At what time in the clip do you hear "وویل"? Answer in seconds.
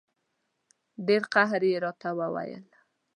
2.19-2.65